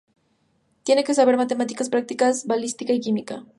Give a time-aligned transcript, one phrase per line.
[0.81, 3.45] Tiene que saber matemáticas prácticas, balística y química.